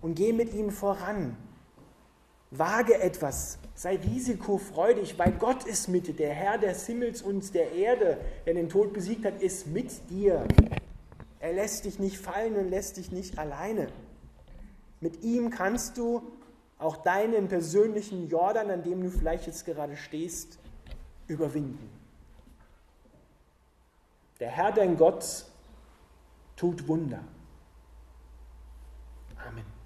Und 0.00 0.14
geh 0.14 0.32
mit 0.32 0.54
ihm 0.54 0.70
voran. 0.70 1.36
Wage 2.50 2.98
etwas, 2.98 3.58
sei 3.74 3.96
risikofreudig, 3.96 5.18
weil 5.18 5.32
Gott 5.32 5.64
ist 5.64 5.88
mit 5.88 6.06
dir. 6.06 6.14
Der 6.14 6.32
Herr 6.32 6.56
des 6.56 6.86
Himmels 6.86 7.20
und 7.20 7.52
der 7.52 7.72
Erde, 7.72 8.18
der 8.46 8.54
den 8.54 8.70
Tod 8.70 8.94
besiegt 8.94 9.26
hat, 9.26 9.42
ist 9.42 9.66
mit 9.66 10.08
dir. 10.08 10.46
Er 11.40 11.52
lässt 11.52 11.84
dich 11.84 11.98
nicht 11.98 12.16
fallen 12.16 12.56
und 12.56 12.70
lässt 12.70 12.96
dich 12.96 13.12
nicht 13.12 13.38
alleine. 13.38 13.88
Mit 15.00 15.22
ihm 15.22 15.50
kannst 15.50 15.98
du 15.98 16.22
auch 16.78 16.96
deinen 16.96 17.48
persönlichen 17.48 18.28
Jordan, 18.28 18.70
an 18.70 18.82
dem 18.82 19.02
du 19.02 19.10
vielleicht 19.10 19.46
jetzt 19.46 19.66
gerade 19.66 19.96
stehst, 19.96 20.58
überwinden. 21.26 21.97
Der 24.40 24.50
Herr, 24.50 24.72
dein 24.72 24.96
Gott, 24.96 25.44
tut 26.56 26.86
Wunder. 26.86 27.20
Amen. 29.46 29.77